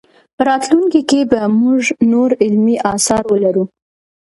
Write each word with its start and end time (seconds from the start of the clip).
په 0.35 0.41
راتلونکي 0.49 1.01
کې 1.09 1.19
به 1.31 1.41
موږ 1.61 1.81
نور 2.11 2.29
علمي 2.43 2.75
اثار 2.93 3.23
ولرو. 3.31 3.63